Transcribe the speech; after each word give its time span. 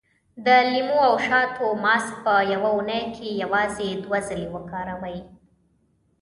د 0.45 0.47
لیمو 0.71 0.97
او 1.09 1.15
شاتو 1.27 1.65
ماسک 1.83 2.13
په 2.25 2.33
يوه 2.53 2.69
اونۍ 2.75 3.03
کې 3.15 3.27
یوازې 3.43 3.89
دوه 4.03 4.19
ځلې 4.27 4.47
وکاروئ. 4.55 5.19